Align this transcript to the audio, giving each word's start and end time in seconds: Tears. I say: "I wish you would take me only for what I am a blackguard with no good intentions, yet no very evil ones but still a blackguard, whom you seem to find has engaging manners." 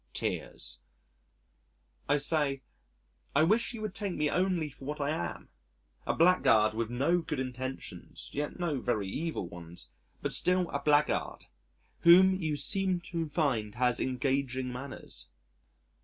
Tears. 0.15 0.79
I 2.09 2.17
say: 2.17 2.63
"I 3.35 3.43
wish 3.43 3.71
you 3.75 3.83
would 3.83 3.93
take 3.93 4.15
me 4.15 4.31
only 4.31 4.71
for 4.71 4.85
what 4.85 4.99
I 4.99 5.11
am 5.11 5.49
a 6.07 6.13
blackguard 6.15 6.73
with 6.73 6.89
no 6.89 7.19
good 7.21 7.39
intentions, 7.39 8.31
yet 8.33 8.57
no 8.59 8.79
very 8.81 9.07
evil 9.07 9.47
ones 9.47 9.91
but 10.19 10.31
still 10.31 10.67
a 10.71 10.81
blackguard, 10.81 11.45
whom 11.99 12.33
you 12.33 12.55
seem 12.57 12.99
to 13.11 13.27
find 13.29 13.75
has 13.75 13.99
engaging 13.99 14.73
manners." 14.73 15.27